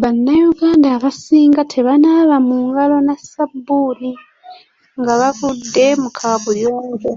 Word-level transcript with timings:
Bannayuganda 0.00 0.86
abasinga 0.96 1.62
tebanaaba 1.72 2.36
mu 2.48 2.56
ngalo 2.66 2.96
na 3.06 3.14
sabbuuni 3.30 4.12
nga 5.00 5.12
bavudde 5.20 5.86
mu 6.02 6.08
kaabuyonjo. 6.16 7.12